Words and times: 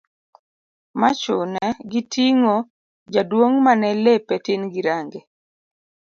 ma 0.99 1.09
chune 1.21 1.65
gi 1.91 2.01
ting'o 2.13 2.55
jaduong' 3.13 3.57
mane 3.65 3.89
lepe 4.03 4.35
tin 4.45 4.61
gi 4.73 4.81
range 4.87 5.19